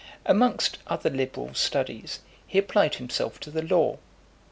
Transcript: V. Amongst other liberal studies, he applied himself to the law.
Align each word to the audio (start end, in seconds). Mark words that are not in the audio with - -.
V. 0.01 0.07
Amongst 0.25 0.79
other 0.87 1.11
liberal 1.11 1.53
studies, 1.53 2.21
he 2.47 2.57
applied 2.57 2.95
himself 2.95 3.39
to 3.41 3.51
the 3.51 3.61
law. 3.61 3.99